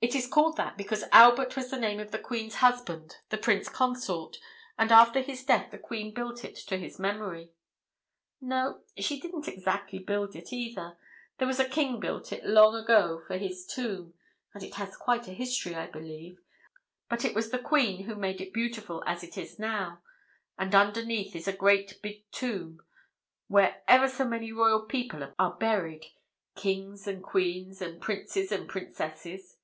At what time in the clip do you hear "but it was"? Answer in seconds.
17.08-17.48